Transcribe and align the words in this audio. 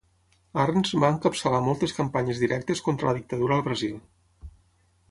Arns 0.61 0.93
va 1.03 1.11
encapçalar 1.15 1.61
moltes 1.67 1.93
campanyes 1.99 2.43
directes 2.45 2.83
contra 2.89 3.11
la 3.11 3.15
dictadura 3.21 3.61
al 3.61 3.67
Brasil. 3.71 3.97